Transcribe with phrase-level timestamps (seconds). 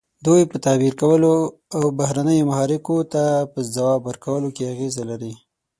[0.25, 1.33] دوی په تعبیر کولو
[1.75, 5.33] او بهرنیو محرکو ته په ځواب ورکولو کې اغیزه لري.